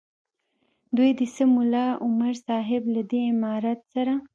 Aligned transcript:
دوه 0.95 1.09
دې 1.17 1.27
سه 1.35 1.43
ملا 1.55 1.87
عمر 2.05 2.33
صاحب 2.47 2.83
له 2.93 3.01
دې 3.11 3.21
امارت 3.31 3.79
سره. 3.93 4.13